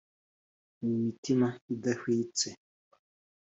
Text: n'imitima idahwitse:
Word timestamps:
n'imitima 0.83 1.47
idahwitse: 1.73 2.47